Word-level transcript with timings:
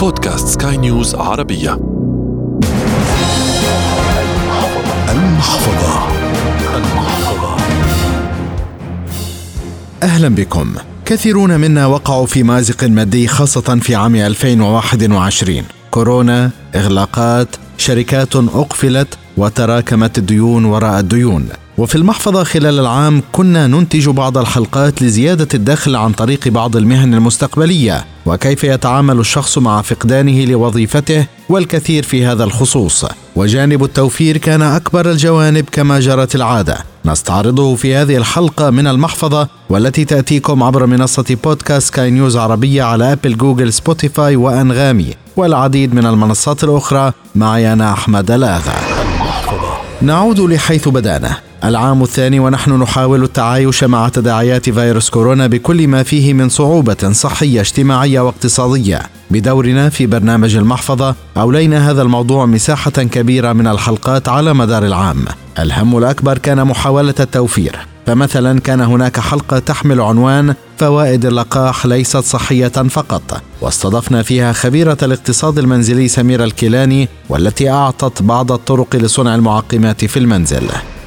بودكاست 0.00 0.48
سكاي 0.48 0.76
نيوز 0.76 1.14
عربية. 1.14 1.72
المحفظة. 5.08 6.08
المحفظة. 6.76 7.56
أهلا 10.02 10.28
بكم. 10.28 10.74
كثيرون 11.04 11.60
منا 11.60 11.86
وقعوا 11.86 12.26
في 12.26 12.42
مأزق 12.42 12.84
مادي 12.84 13.28
خاصة 13.28 13.78
في 13.82 13.94
عام 13.94 14.16
2021 14.16 15.64
كورونا 15.90 16.50
إغلاقات 16.74 17.56
شركات 17.78 18.36
أقفلت 18.36 19.18
وتراكمت 19.36 20.18
الديون 20.18 20.64
وراء 20.64 21.00
الديون. 21.00 21.48
وفي 21.80 21.94
المحفظة 21.94 22.44
خلال 22.44 22.78
العام 22.80 23.22
كنا 23.32 23.66
ننتج 23.66 24.08
بعض 24.08 24.38
الحلقات 24.38 25.02
لزيادة 25.02 25.48
الدخل 25.54 25.96
عن 25.96 26.12
طريق 26.12 26.48
بعض 26.48 26.76
المهن 26.76 27.14
المستقبلية 27.14 28.04
وكيف 28.26 28.64
يتعامل 28.64 29.18
الشخص 29.18 29.58
مع 29.58 29.82
فقدانه 29.82 30.44
لوظيفته 30.44 31.26
والكثير 31.48 32.02
في 32.02 32.26
هذا 32.26 32.44
الخصوص. 32.44 33.04
وجانب 33.36 33.84
التوفير 33.84 34.36
كان 34.36 34.62
أكبر 34.62 35.10
الجوانب 35.10 35.64
كما 35.72 36.00
جرت 36.00 36.34
العادة. 36.34 36.78
نستعرضه 37.04 37.76
في 37.76 37.94
هذه 37.94 38.16
الحلقة 38.16 38.70
من 38.70 38.86
المحفظة 38.86 39.48
والتي 39.70 40.04
تأتيكم 40.04 40.62
عبر 40.62 40.86
منصة 40.86 41.36
بودكاست 41.44 41.94
سكاي 41.94 42.10
نيوز 42.10 42.36
عربية 42.36 42.82
على 42.82 43.12
أبل 43.12 43.36
جوجل 43.36 43.72
سبوتيفاي 43.72 44.36
وأنغامي. 44.36 45.14
والعديد 45.36 45.94
من 45.94 46.06
المنصات 46.06 46.64
الأخرى 46.64 47.12
معي 47.34 47.72
أنا 47.72 47.92
أحمد 47.92 48.32
لاغا 48.32 48.74
نعود 50.02 50.40
لحيث 50.40 50.88
بدأنا. 50.88 51.49
العام 51.64 52.02
الثاني 52.02 52.40
ونحن 52.40 52.72
نحاول 52.72 53.22
التعايش 53.22 53.84
مع 53.84 54.08
تداعيات 54.08 54.70
فيروس 54.70 55.10
كورونا 55.10 55.46
بكل 55.46 55.88
ما 55.88 56.02
فيه 56.02 56.34
من 56.34 56.48
صعوبة 56.48 57.12
صحية 57.12 57.60
اجتماعية 57.60 58.20
واقتصادية. 58.20 59.00
بدورنا 59.30 59.88
في 59.88 60.06
برنامج 60.06 60.56
المحفظة 60.56 61.14
أولينا 61.36 61.90
هذا 61.90 62.02
الموضوع 62.02 62.46
مساحة 62.46 62.90
كبيرة 62.90 63.52
من 63.52 63.66
الحلقات 63.66 64.28
على 64.28 64.54
مدار 64.54 64.86
العام. 64.86 65.24
الهم 65.58 65.98
الأكبر 65.98 66.38
كان 66.38 66.64
محاولة 66.64 67.14
التوفير. 67.20 67.76
فمثلا 68.06 68.60
كان 68.60 68.80
هناك 68.80 69.20
حلقة 69.20 69.58
تحمل 69.58 70.00
عنوان 70.00 70.54
فوائد 70.78 71.26
اللقاح 71.26 71.86
ليست 71.86 72.16
صحية 72.16 72.68
فقط 72.68 73.42
واستضفنا 73.60 74.22
فيها 74.22 74.52
خبيرة 74.52 74.98
الاقتصاد 75.02 75.58
المنزلي 75.58 76.08
سميرة 76.08 76.44
الكيلاني 76.44 77.08
والتي 77.28 77.70
أعطت 77.70 78.22
بعض 78.22 78.52
الطرق 78.52 78.96
لصنع 78.96 79.34
المعقمات 79.34 80.04
في 80.04 80.18
المنزل 80.18 80.62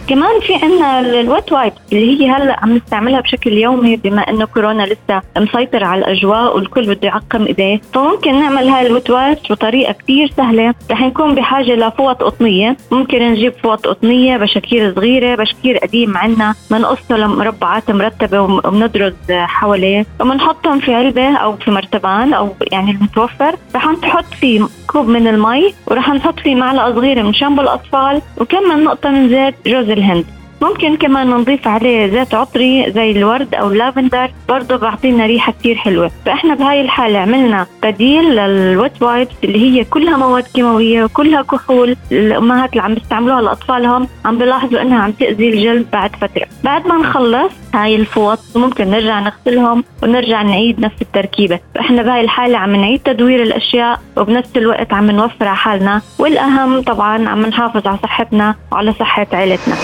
كمان 0.07 0.39
في 0.39 0.53
عنا 0.55 0.99
ال 0.99 1.12
wet 1.12 1.52
wipe 1.52 1.73
اللي 1.91 2.21
هي 2.21 2.29
هلا 2.29 2.59
عم 2.63 2.75
نستعملها 2.75 3.21
بشكل 3.21 3.53
يومي 3.53 3.95
بما 3.95 4.21
إنه 4.29 4.45
كورونا 4.45 4.83
لسه 4.83 5.21
مسيطر 5.37 5.83
على 5.83 5.99
الأجواء 5.99 6.55
والكل 6.55 6.95
بده 6.95 7.07
يعقم 7.07 7.45
إيديه. 7.45 7.81
فممكن 7.93 8.39
نعمل 8.39 8.67
هاي 8.67 8.87
ال 8.88 8.93
wet 8.93 9.09
wipe 9.09 9.38
بطريقة 9.49 9.93
كثير 9.93 10.31
سهلة. 10.37 10.73
رح 10.91 11.01
نكون 11.01 11.35
بحاجة 11.35 11.75
لفوط 11.75 12.23
قطنية. 12.23 12.77
ممكن 12.91 13.31
نجيب 13.31 13.53
فوط 13.63 13.87
قطنية 13.87 14.37
بشكير 14.37 14.93
صغيرة 14.95 15.35
بشكير 15.35 15.77
قديم 15.77 16.17
عنا 16.17 16.55
بنقصه 16.71 17.17
لمربعات 17.17 17.91
مرتبة 17.91 18.41
وبندرج 18.41 19.13
حواليه. 19.29 20.05
وبنحطهم 20.21 20.79
في 20.79 20.93
علبة 20.93 21.37
أو 21.37 21.55
في 21.55 21.71
مرتبان 21.71 22.33
أو 22.33 22.49
يعني 22.71 22.91
المتوفر. 22.91 23.55
رح 23.75 23.87
نحط 23.87 24.25
فيه 24.39 24.67
كوب 24.87 25.07
من 25.07 25.27
المي 25.27 25.73
ورح 25.87 26.09
نحط 26.09 26.39
فيه 26.39 26.55
معلقة 26.55 26.93
صغيرة 26.95 27.21
من 27.21 27.33
شامبو 27.33 27.61
الأطفال. 27.61 28.21
وكم 28.37 28.69
من 28.69 28.83
نقطة 28.83 29.09
من 29.09 29.29
زيت 29.29 29.55
جوز 29.65 29.89
الهند 29.92 30.24
ممكن 30.64 30.97
كمان 30.97 31.30
نضيف 31.30 31.67
عليه 31.67 32.08
زيت 32.08 32.33
عطري 32.33 32.92
زي 32.92 33.11
الورد 33.11 33.56
أو 33.56 33.67
اللافندر. 33.67 34.31
برضه 34.50 34.75
بعطينا 34.75 35.25
ريحة 35.25 35.52
كثير 35.52 35.75
حلوة. 35.75 36.11
فإحنا 36.25 36.55
بهاي 36.55 36.81
الحالة 36.81 37.20
عملنا 37.20 37.67
بديل 37.83 38.36
لل 38.36 38.62
wet 38.62 39.02
wipes 39.02 39.36
اللي 39.44 39.59
هي 39.59 39.83
كلها 39.83 40.17
مواد 40.17 40.44
كيماوية 40.44 41.03
وكلها 41.03 41.42
كحول. 41.42 41.95
الأمهات 42.11 42.70
اللي 42.70 42.81
عم 42.81 42.94
بيستعملوها 42.94 43.42
لأطفالهم 43.42 44.08
عم 44.25 44.38
بيلاحظوا 44.38 44.81
إنها 44.81 45.03
عم 45.03 45.11
تأذي 45.11 45.50
الجلد 45.50 45.86
بعد 45.93 46.15
فترة. 46.15 46.45
بعد 46.64 46.87
ما 46.87 46.98
نخلص 46.98 47.54
هاي 47.73 47.95
الفوط 47.95 48.39
ممكن 48.55 48.87
نرجع 48.89 49.20
نغسلهم 49.20 49.83
ونرجع 50.04 50.42
نعيد 50.42 50.80
نفس 50.80 51.02
التركيبة. 51.02 51.60
فإحنا 51.76 52.02
بهاي 52.02 52.21
الحالة 52.21 52.58
عم 52.58 52.76
نعيد 52.76 52.99
تدوير 52.99 53.43
الأشياء 53.43 53.99
وبنفس 54.17 54.58
الوقت 54.58 54.93
عم 54.93 55.11
نوفر 55.11 55.48
على 55.48 55.58
حالنا. 55.58 56.02
والأهم 56.20 56.82
طبعا 56.82 57.30
عم 57.30 57.45
نحافظ 57.45 57.87
على 57.87 57.98
صحتنا 58.04 58.55
وعلى 58.71 58.93
صحة 58.93 59.27
عائلتنا 59.33 59.76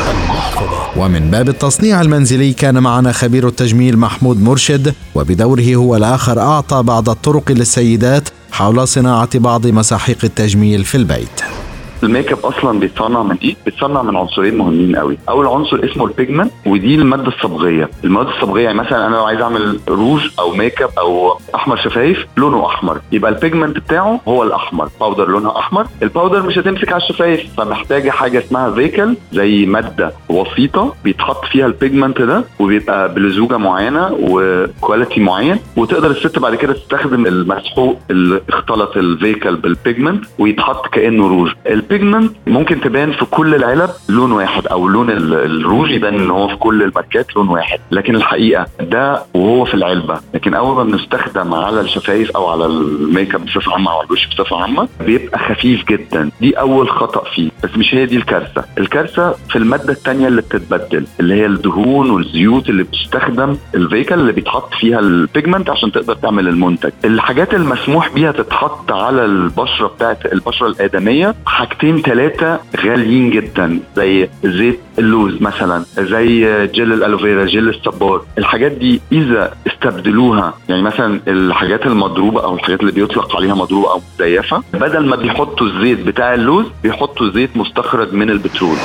ومن 0.97 1.31
باب 1.31 1.49
التصنيع 1.49 2.01
المنزلي 2.01 2.53
كان 2.53 2.79
معنا 2.79 3.11
خبير 3.11 3.47
التجميل 3.47 3.97
محمود 3.97 4.41
مرشد 4.41 4.93
وبدوره 5.15 5.75
هو 5.75 5.95
الآخر 5.95 6.39
أعطى 6.39 6.83
بعض 6.83 7.09
الطرق 7.09 7.51
للسيدات 7.51 8.29
حول 8.51 8.87
صناعة 8.87 9.39
بعض 9.39 9.67
مساحيق 9.67 10.17
التجميل 10.23 10.83
في 10.83 10.95
البيت. 10.97 11.58
ال 12.03 12.09
make 12.09 12.31
up 12.31 12.37
أصلا 12.45 12.79
بيتصنع 12.79 13.23
من 13.23 13.37
إيه؟ 13.43 13.55
بيتصنع 13.65 14.01
من 14.01 14.15
عنصرين 14.15 14.57
مهمين 14.57 14.95
قوي، 14.95 15.17
أول 15.29 15.47
عنصر 15.47 15.79
اسمه 15.83 16.05
ال 16.05 16.11
pigment 16.11 16.51
ودي 16.65 16.95
المادة 16.95 17.27
الصبغية، 17.27 17.89
المواد 18.03 18.27
الصبغية 18.27 18.63
يعني 18.63 18.77
مثلا 18.77 19.07
أنا 19.07 19.15
لو 19.15 19.23
عايز 19.23 19.41
أعمل 19.41 19.79
روج 19.89 20.29
أو 20.39 20.51
make 20.51 20.81
up 20.81 20.89
أو 20.99 21.37
أحمر 21.55 21.77
شفايف 21.77 22.25
لونه 22.37 22.65
أحمر، 22.65 23.01
يبقى 23.11 23.31
ال 23.31 23.37
pigment 23.37 23.77
بتاعه 23.77 24.21
هو 24.27 24.43
الأحمر، 24.43 24.89
powder 24.99 25.29
لونها 25.29 25.59
أحمر، 25.59 25.87
ال 26.03 26.09
powder 26.09 26.43
مش 26.43 26.57
هتمسك 26.57 26.91
على 26.91 27.03
الشفايف 27.03 27.55
فمحتاجه 27.57 28.09
حاجة 28.09 28.39
اسمها 28.39 28.71
vehicle 28.71 29.15
زي 29.31 29.65
مادة 29.65 30.13
وسيطة 30.29 30.93
بيتحط 31.03 31.45
فيها 31.45 31.65
ال 31.65 31.72
pigment 31.72 32.21
ده 32.21 32.43
وبيبقى 32.59 33.13
بلزوجة 33.13 33.57
معينة 33.57 34.17
و 34.19 34.32
quality 34.32 35.19
معين. 35.19 35.59
وتقدر 35.77 36.11
الست 36.11 36.39
بعد 36.39 36.55
كده 36.55 36.73
تستخدم 36.73 37.25
المسحوق 37.25 37.99
اللي 38.11 38.41
اختلط 38.49 38.97
ال 38.97 39.05
vehicle 39.05 39.55
بال 39.55 39.71
pigment 39.71 40.25
ويتحط 40.39 40.87
كأنه 40.87 41.27
روج. 41.27 41.51
ال 41.91 41.96
pigment 41.96 42.31
ممكن 42.47 42.81
تبان 42.81 43.11
في 43.11 43.25
كل 43.25 43.55
العلب 43.55 43.89
لون 44.09 44.31
واحد 44.31 44.67
أو 44.67 44.87
لون 44.87 45.09
الروج 45.09 45.91
يبان 45.91 46.15
إن 46.19 46.29
هو 46.29 46.47
في 46.47 46.55
كل 46.55 46.83
الماركات 46.83 47.35
لون 47.35 47.49
واحد. 47.49 47.79
لكن 47.91 48.15
الحقيقة 48.15 48.65
ده 48.81 49.23
وهو 49.33 49.65
في 49.65 49.73
العلبة. 49.73 50.19
لكن 50.33 50.53
أول 50.53 50.75
ما 50.75 50.83
بنستخدم 50.83 51.53
على 51.53 51.81
الشفايف 51.81 52.31
أو 52.31 52.47
على 52.47 52.65
ال 52.65 52.79
make 52.79 53.35
up 53.35 53.45
بصفة 53.45 53.71
عامة 53.73 53.91
أو 53.91 53.97
على 53.97 54.05
الوش 54.07 54.27
بصفة 54.27 54.61
عامة 54.61 54.87
بيبقى 55.05 55.39
خفيف 55.39 55.85
جدا. 55.85 56.29
دي 56.41 56.59
أول 56.59 56.89
خطأ 56.89 57.23
فيه. 57.35 57.49
بس 57.63 57.69
مش 57.77 57.93
هي 57.95 58.05
دي 58.05 58.17
الكارثة. 58.17 58.63
الكارثة 58.77 59.31
في 59.49 59.55
المادة 59.55 59.93
الثانية 59.93 60.27
اللي 60.27 60.41
بتتبدل 60.41 61.05
اللي 61.19 61.33
هي 61.33 61.45
الدهون 61.45 62.09
والزيوت 62.09 62.69
اللي 62.69 62.83
بتستخدم 62.83 63.57
ال 63.75 63.80
vehicle 63.80 64.15
اللي 64.19 64.31
بيتحط 64.31 64.73
فيها 64.73 64.99
ال 64.99 65.08
pigment 65.08 65.69
عشان 65.69 65.91
تقدر 65.91 66.15
تعمل 66.15 66.47
المنتج. 66.47 66.91
الحاجات 67.05 67.53
المسموح 67.53 68.09
بيها 68.13 68.31
تتحط 68.31 68.91
على 68.91 69.25
البشرة 69.25 69.87
بتاعت 69.87 70.25
البشرة 70.25 70.67
الآدمية 70.67 71.35
حاجتين. 71.45 71.78
ثلاثة 72.05 72.59
غاليين 72.85 73.29
جدا 73.29 73.79
زي 73.95 74.29
زيت 74.43 74.79
اللوز 74.99 75.41
مثلا 75.41 75.85
زي 75.99 76.41
جل 76.67 76.93
الألوفيرا 76.93 77.45
جل 77.45 77.69
الصبار. 77.69 78.21
الحاجات 78.37 78.71
دي 78.71 79.01
إذا 79.11 79.53
استبدلوها 79.67 80.53
يعني 80.69 80.81
مثلا 80.81 81.19
الحاجات 81.27 81.85
المضروبة 81.85 82.43
أو 82.43 82.55
الحاجات 82.55 82.79
اللي 82.79 82.91
بيطلق 82.91 83.35
عليها 83.35 83.55
مضروبة 83.55 83.91
أو 83.91 84.01
مزيفة 84.19 84.63
بدل 84.73 85.05
ما 85.05 85.15
بيحطوا 85.15 85.67
الزيت 85.67 85.99
بتاع 85.99 86.33
اللوز 86.33 86.65
بيحطوا 86.83 87.31
زيت 87.33 87.57
مستخرج 87.57 88.13
من 88.13 88.29
البترول. 88.29 88.77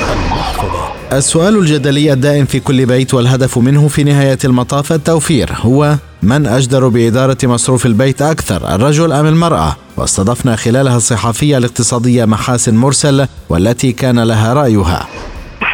السؤال 1.13 1.57
الجدلي 1.57 2.13
الدائم 2.13 2.45
في 2.45 2.61
كل 2.61 2.87
بيت 2.87 3.15
والهدف 3.15 3.59
منه 3.59 3.89
في 3.89 4.05
نهاية 4.05 4.39
المطاف 4.45 4.93
التوفير 4.93 5.49
هو 5.53 5.95
من 6.25 6.47
أجدر 6.47 6.89
بإدارة 6.89 7.39
مصروف 7.45 7.87
البيت 7.87 8.23
أكثر 8.23 8.75
الرجل 8.75 9.13
أم 9.13 9.27
المرأة؟ 9.27 9.77
واستضفنا 9.97 10.57
خلالها 10.57 10.97
الصحفية 10.97 11.59
الاقتصادية 11.59 12.25
محاسن 12.25 12.75
مرسل 12.75 13.27
والتي 13.49 13.93
كان 13.93 14.21
لها 14.21 14.55
رأيها. 14.55 15.09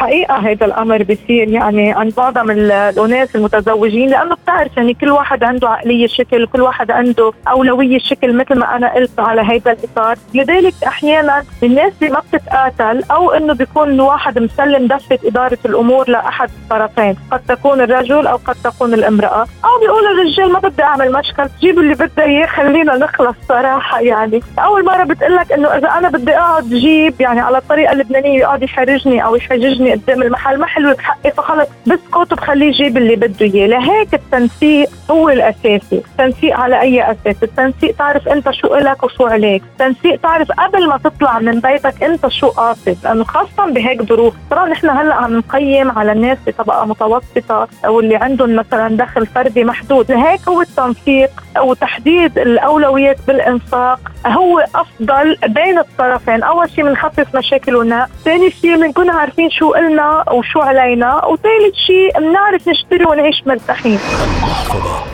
حقيقة 0.01 0.35
هذا 0.35 0.65
الأمر 0.65 1.03
بيصير 1.03 1.49
يعني 1.49 1.93
عند 1.93 2.13
معظم 2.17 2.51
الأناس 2.51 3.35
المتزوجين 3.35 4.09
لأنه 4.09 4.35
بتعرف 4.35 4.77
يعني 4.77 4.93
كل 4.93 5.11
واحد 5.11 5.43
عنده 5.43 5.69
عقلية 5.69 6.07
شكل 6.07 6.47
كل 6.47 6.61
واحد 6.61 6.91
عنده 6.91 7.31
أولوية 7.47 7.99
شكل 7.99 8.35
مثل 8.35 8.59
ما 8.59 8.75
أنا 8.75 8.93
قلت 8.93 9.19
على 9.19 9.41
هذا 9.41 9.71
الإطار. 9.71 10.17
لذلك 10.33 10.73
أحيانا 10.87 11.43
الناس 11.63 11.93
اللي 12.01 12.13
ما 12.13 12.19
بتتقاتل 12.19 13.03
أو 13.11 13.31
إنه 13.31 13.53
بيكون 13.53 13.99
واحد 13.99 14.39
مسلم 14.39 14.87
دفة 14.87 15.19
إدارة 15.25 15.57
الأمور 15.65 16.09
لأحد 16.09 16.49
الطرفين 16.63 17.15
قد 17.31 17.39
تكون 17.47 17.81
الرجل 17.81 18.27
أو 18.27 18.35
قد 18.35 18.55
تكون 18.63 18.93
الامرأة. 18.93 19.47
أو 19.65 19.79
بيقول 19.81 20.05
الرجال 20.05 20.51
ما 20.51 20.59
بدي 20.59 20.83
أعمل 20.83 21.11
مشكل 21.11 21.47
جيب 21.59 21.79
اللي 21.79 21.93
بدها 21.93 22.25
إياه 22.25 22.45
خلينا 22.45 22.97
نخلص 22.97 23.35
صراحة 23.49 23.99
يعني. 24.01 24.41
أول 24.59 24.85
مرة 24.85 25.03
بتقلك 25.03 25.51
إنه 25.51 25.67
إذا 25.67 25.87
أنا 25.89 26.09
بدي 26.09 26.37
أقعد 26.37 26.69
جيب 26.69 27.21
يعني 27.21 27.39
على 27.39 27.57
الطريقة 27.57 27.91
اللبنانية 27.91 28.39
يقعد 28.39 28.63
يحرجني 28.63 29.25
أو 29.25 29.35
يحججني 29.35 29.90
قدام 29.91 30.21
المحل 30.21 30.59
ما 30.59 30.65
حلو 30.65 30.93
بحقي 30.93 31.31
فخلص 31.31 31.67
بسكت 31.87 32.31
وبخليه 32.31 32.67
يجيب 32.67 32.97
اللي 32.97 33.15
بده 33.15 33.45
إياه. 33.45 33.67
لهيك 33.67 34.13
التنسيق 34.13 34.89
هو 35.11 35.29
الأساسي. 35.29 36.01
التنسيق 36.11 36.59
على 36.59 36.81
أي 36.81 37.11
أساس؟ 37.11 37.43
التنسيق 37.43 37.95
تعرف 37.95 38.27
أنت 38.27 38.51
شو 38.51 38.75
لك 38.75 39.03
وشو 39.03 39.25
عليك. 39.25 39.63
التنسيق 39.63 40.21
تعرف 40.21 40.51
قبل 40.51 40.87
ما 40.87 40.97
تطلع 40.97 41.39
من 41.39 41.59
بيتك 41.59 42.03
أنت 42.03 42.27
شو 42.27 42.47
قاصد. 42.47 42.97
لأنه 43.03 43.23
خاصه 43.23 43.71
بهيك 43.71 44.01
ظروف. 44.01 44.33
طبعا 44.51 44.69
نحن 44.69 44.89
هلأ 44.89 45.15
عم 45.15 45.37
نقيم 45.37 45.91
على 45.91 46.11
الناس 46.11 46.37
بطبقة 46.47 46.85
متوسطة 46.85 47.67
أو 47.85 47.99
اللي 47.99 48.15
عندهم 48.15 48.55
مثلا 48.55 48.97
دخل 48.97 49.25
فردي 49.25 49.63
محدود. 49.63 50.11
لهيك 50.11 50.47
هو 50.49 50.61
التنسيق 50.61 51.29
وتحديد 51.61 52.39
الأولويات 52.39 53.17
بالإنفاق 53.27 53.99
هو 54.27 54.65
أفضل 54.75 55.37
بين 55.47 55.77
الطرفين. 55.77 56.43
أول 56.43 56.69
شيء 56.69 56.83
بنخفف 56.83 57.35
مشاكلنا 57.35 58.07
ثاني 58.25 58.51
شيء 58.51 58.75
بنكون 58.77 59.09
عارفين 59.09 59.49
شو 59.49 59.73
قلنا 59.81 60.23
وشو 60.31 60.59
علينا 60.59 61.25
وثالث 61.25 61.75
شيء 61.87 62.19
بنعرف 62.19 62.67
نشتري 62.67 63.05
ونعيش 63.05 63.43
مرتاحين. 63.45 63.99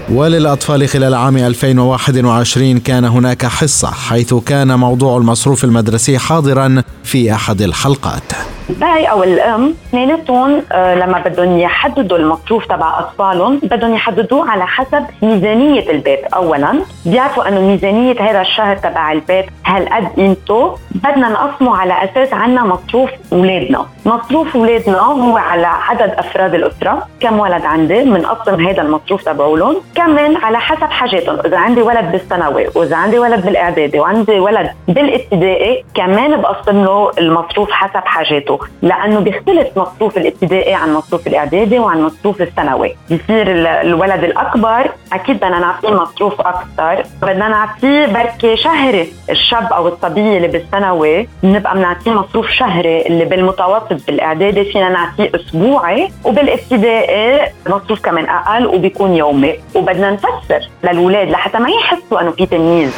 وللأطفال 0.09 0.89
خلال 0.89 1.13
عام 1.13 1.37
2021 1.37 2.79
كان 2.79 3.05
هناك 3.05 3.45
حصة 3.45 3.91
حيث 3.91 4.33
كان 4.33 4.79
موضوع 4.79 5.17
المصروف 5.17 5.63
المدرسي 5.63 6.17
حاضرا 6.17 6.83
في 7.03 7.33
أحد 7.33 7.61
الحلقات. 7.61 8.56
الباي 8.69 9.05
أو 9.05 9.23
الأم 9.23 9.75
اثنيناتهم 9.89 10.63
لما 10.73 11.21
بدهم 11.25 11.59
يحددوا 11.59 12.17
المصروف 12.17 12.65
تبع 12.65 12.99
أطفالهم 12.99 13.59
بدهم 13.63 13.93
يحددوه 13.93 14.51
على 14.51 14.67
حسب 14.67 15.05
ميزانية 15.21 15.91
البيت. 15.91 16.25
اولا 16.33 16.79
بيعرفوا 17.05 17.47
إنه 17.47 17.61
ميزانية 17.61 18.21
هذا 18.21 18.41
الشهر 18.41 18.75
تبع 18.75 19.11
البيت 19.11 19.45
هالقد 19.65 20.07
قيمته. 20.15 20.77
بدنا 20.91 21.29
نقسمه 21.29 21.77
على 21.77 21.93
أساس 22.03 22.33
عنا 22.33 22.63
مصروف 22.63 23.09
أولادنا. 23.33 23.85
مصروف 24.05 24.55
أولادنا 24.55 24.99
هو 24.99 25.37
على 25.37 25.67
عدد 25.67 26.13
أفراد 26.17 26.53
الأسرة. 26.55 27.07
كم 27.19 27.39
ولد 27.39 27.65
عندي؟ 27.65 28.03
بنقسم 28.03 28.67
هذا 28.67 28.81
المصروف 28.81 29.23
تبعولهم. 29.23 29.81
كمان 29.95 30.35
على 30.35 30.59
حسب 30.59 30.91
حاجاتهم. 30.91 31.39
إذا 31.45 31.57
عندي 31.57 31.81
ولد 31.81 32.11
بالثانوي 32.11 32.67
وإذا 32.75 32.95
عندي 32.95 33.19
ولد 33.19 33.45
بالإعدادي 33.45 33.99
وعندي 33.99 34.39
ولد 34.39 34.69
بالابتدائي 34.87 35.85
كمان 35.93 36.41
بقسم 36.41 36.83
له 36.83 37.11
المصروف 37.17 37.71
حسب 37.71 38.05
حاجاته. 38.05 38.56
لأنه 38.81 39.19
بيختلف 39.19 39.67
مصروف 39.77 40.17
الابتدائي 40.17 40.73
عن 40.73 40.93
مصروف 40.93 41.27
الإعدادي 41.27 41.79
وعن 41.79 42.01
مصروف 42.01 42.41
الثانوي. 42.41 42.95
بصير 43.05 43.45
الولد 43.81 44.23
الأكبر 44.23 44.91
أكيد 45.13 45.35
بدنا 45.37 45.59
نعطيه 45.59 45.89
مصروف 45.89 46.41
أكثر 46.41 47.03
بدنا 47.21 47.47
نعطيه 47.47 48.05
بركي 48.05 48.57
شهري 48.57 49.13
الشاب 49.29 49.73
أو 49.73 49.87
الصبيه 49.87 50.37
اللي 50.37 50.47
بالثانوي 50.47 51.29
بنبقى 51.43 51.75
بنعطيه 51.75 52.11
مصروف 52.11 52.49
شهري 52.49 53.01
اللي 53.01 53.25
بالمتوسط 53.25 54.05
بالإعدادي 54.07 54.63
فينا 54.71 54.89
نعطيه 54.89 55.31
أسبوعي 55.35 56.09
وبالابتدائي 56.23 57.51
مصروف 57.69 58.01
كمان 58.01 58.25
أقل 58.25 58.67
وبيكون 58.67 59.13
يومي. 59.13 59.55
وبدنا 59.75 60.11
نفسر 60.11 60.69
للاولاد 60.83 61.29
لحتى 61.29 61.57
ما 61.57 61.69
يحسوا 61.69 62.21
إنه 62.21 62.31
في 62.31 62.45
تمييز. 62.45 62.91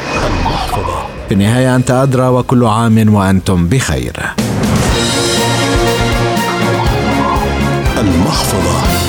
في 1.27 1.33
النهاية 1.35 1.75
أنت 1.75 1.91
أدرى 1.91 2.27
وكل 2.27 2.65
عام 2.65 3.15
وأنتم 3.15 3.67
بخير. 3.67 4.13
المحفظة. 7.99 9.08